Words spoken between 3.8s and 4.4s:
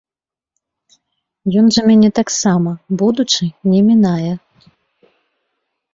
мінае.